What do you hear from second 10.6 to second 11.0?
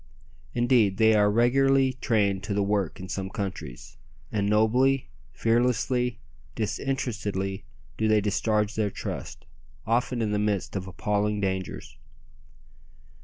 of